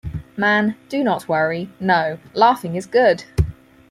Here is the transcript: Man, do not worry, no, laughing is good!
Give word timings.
Man, 0.35 0.77
do 0.89 1.03
not 1.03 1.27
worry, 1.29 1.69
no, 1.79 2.17
laughing 2.33 2.75
is 2.75 2.87
good! 2.87 3.25